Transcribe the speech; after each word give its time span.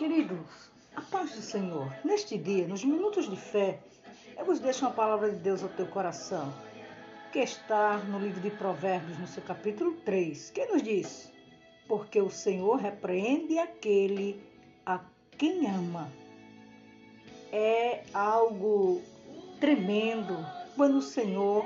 Queridos, 0.00 0.70
a 0.96 1.02
paz 1.02 1.32
do 1.32 1.42
Senhor, 1.42 1.94
neste 2.02 2.38
dia, 2.38 2.66
nos 2.66 2.82
minutos 2.82 3.28
de 3.28 3.36
fé, 3.36 3.80
eu 4.34 4.46
vos 4.46 4.58
deixo 4.58 4.86
uma 4.86 4.94
palavra 4.94 5.30
de 5.30 5.36
Deus 5.36 5.62
ao 5.62 5.68
teu 5.68 5.86
coração, 5.88 6.50
que 7.30 7.38
está 7.40 7.98
no 7.98 8.18
livro 8.18 8.40
de 8.40 8.48
Provérbios, 8.48 9.18
no 9.18 9.26
seu 9.26 9.42
capítulo 9.42 9.92
3, 9.96 10.52
que 10.52 10.64
nos 10.64 10.82
diz: 10.82 11.30
Porque 11.86 12.18
o 12.18 12.30
Senhor 12.30 12.76
repreende 12.76 13.58
aquele 13.58 14.42
a 14.86 15.00
quem 15.36 15.66
ama. 15.66 16.10
É 17.52 18.02
algo 18.14 19.02
tremendo 19.60 20.34
quando 20.76 20.96
o 20.96 21.02
Senhor 21.02 21.62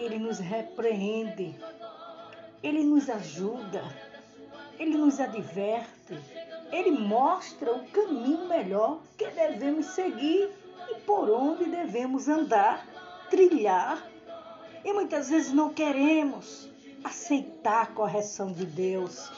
ele 0.00 0.18
nos 0.18 0.40
repreende, 0.40 1.54
ele 2.60 2.82
nos 2.82 3.08
ajuda, 3.08 3.84
ele 4.80 4.96
nos 4.96 5.20
adverte, 5.20 6.18
ele 6.74 6.90
mostra 6.90 7.72
o 7.72 7.86
caminho 7.86 8.48
melhor 8.48 9.00
que 9.16 9.30
devemos 9.30 9.86
seguir 9.86 10.50
e 10.90 11.00
por 11.06 11.30
onde 11.30 11.66
devemos 11.66 12.28
andar, 12.28 12.84
trilhar. 13.30 14.04
E 14.84 14.92
muitas 14.92 15.30
vezes 15.30 15.52
não 15.52 15.72
queremos 15.72 16.68
aceitar 17.04 17.82
a 17.82 17.86
correção 17.86 18.52
de 18.52 18.66
Deus. 18.66 19.30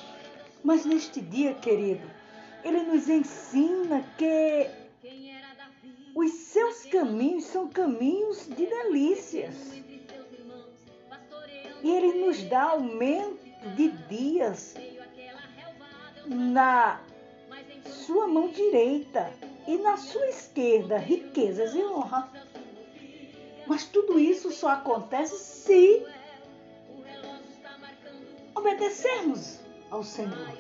Mas 0.64 0.86
neste 0.86 1.20
dia, 1.20 1.52
querido, 1.52 2.10
ele 2.64 2.82
nos 2.84 3.06
ensina 3.06 4.02
que 4.16 4.70
os 6.14 6.32
seus 6.32 6.86
caminhos 6.86 7.44
são 7.44 7.68
caminhos 7.68 8.46
de 8.46 8.66
delícias. 8.66 9.54
E 11.82 11.90
ele 11.90 12.24
nos 12.24 12.42
dá 12.44 12.70
aumento 12.70 13.44
de 13.76 13.90
dias 14.08 14.74
na 16.26 16.98
sua 17.86 18.26
mão 18.26 18.48
direita 18.48 19.32
e 19.66 19.76
na 19.78 19.96
sua 19.96 20.28
esquerda 20.28 20.98
riquezas 20.98 21.74
e 21.74 21.84
honra. 21.84 22.30
Mas 23.66 23.84
tudo 23.84 24.18
isso 24.18 24.50
só 24.52 24.68
acontece 24.68 25.38
se 25.38 26.06
obedecermos 28.54 29.58
ao 29.90 30.02
Senhor, 30.02 30.52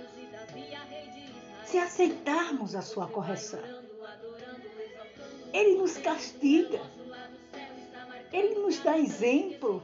se 1.64 1.78
aceitarmos 1.78 2.74
a 2.74 2.82
sua 2.82 3.06
correção. 3.06 3.62
Ele 5.52 5.78
nos 5.78 5.96
castiga, 5.96 6.80
ele 8.32 8.56
nos 8.56 8.78
dá 8.80 8.98
exemplo 8.98 9.82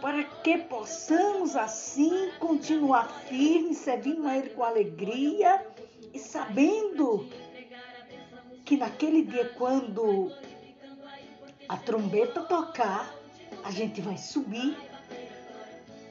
para 0.00 0.22
que 0.22 0.58
possamos 0.58 1.56
assim 1.56 2.30
continuar 2.38 3.08
firmes, 3.22 3.78
servindo 3.78 4.26
a 4.26 4.36
Ele 4.36 4.50
com 4.50 4.62
alegria 4.62 5.64
e 6.14 6.18
sabendo 6.18 7.28
que 8.64 8.76
naquele 8.76 9.22
dia, 9.22 9.50
quando 9.58 10.32
a 11.68 11.76
trombeta 11.76 12.42
tocar, 12.42 13.12
a 13.62 13.70
gente 13.70 14.00
vai 14.00 14.16
subir. 14.16 14.76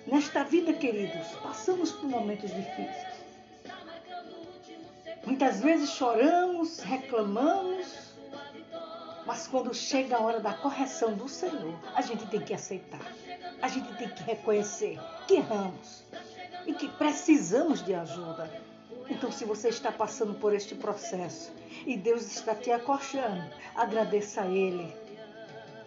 Nesta 0.06 0.44
vida, 0.44 0.74
queridos, 0.74 1.28
passamos 1.42 1.92
por 1.94 2.10
momentos 2.10 2.54
difíceis. 2.54 3.14
Muitas 5.26 5.62
vezes 5.62 5.92
choramos, 5.92 6.80
reclamamos, 6.80 8.14
mas 9.26 9.48
quando 9.48 9.74
chega 9.74 10.18
a 10.18 10.22
hora 10.22 10.42
da 10.42 10.54
correção 10.54 11.14
do 11.16 11.30
Senhor, 11.30 11.80
a 11.96 12.02
gente 12.02 12.26
tem 12.28 12.42
que 12.42 12.54
aceitar 12.54 13.00
a 13.64 13.70
gente 13.70 13.94
tem 13.94 14.10
que 14.10 14.22
reconhecer 14.24 15.00
que 15.26 15.36
erramos 15.36 16.04
e 16.68 16.74
que 16.74 16.90
precisamos 16.90 17.82
de 17.82 17.96
ajuda. 17.96 18.52
Então, 19.14 19.32
se 19.32 19.46
você 19.46 19.70
está 19.70 19.92
passando 19.92 20.34
por 20.34 20.56
este 20.56 20.74
processo 20.74 21.54
e 21.86 21.96
Deus 21.96 22.26
está 22.26 22.56
te 22.56 22.72
acolchando, 22.72 23.44
agradeça 23.76 24.42
a 24.42 24.48
Ele, 24.48 24.92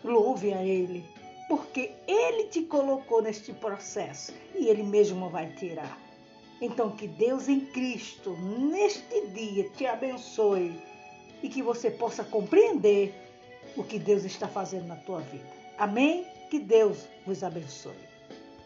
louve 0.04 0.54
a 0.54 0.62
Ele, 0.62 1.04
porque 1.48 1.90
Ele 2.06 2.44
te 2.44 2.62
colocou 2.62 3.20
neste 3.20 3.52
processo 3.52 4.32
e 4.54 4.68
Ele 4.68 4.84
mesmo 4.84 5.28
vai 5.28 5.52
tirar. 5.54 5.98
Então, 6.60 6.92
que 6.92 7.08
Deus 7.08 7.48
em 7.48 7.66
Cristo, 7.66 8.30
neste 8.38 9.26
dia, 9.26 9.68
te 9.70 9.86
abençoe 9.86 10.80
e 11.42 11.48
que 11.48 11.62
você 11.62 11.90
possa 11.90 12.22
compreender 12.22 13.12
o 13.76 13.82
que 13.82 13.98
Deus 13.98 14.24
está 14.24 14.46
fazendo 14.46 14.86
na 14.86 14.96
tua 14.96 15.18
vida. 15.20 15.50
Amém? 15.76 16.24
Que 16.48 16.60
Deus 16.60 17.08
vos 17.26 17.42
abençoe. 17.42 18.15